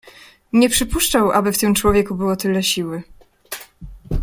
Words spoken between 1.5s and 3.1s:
w tym człowieku było tyle siły."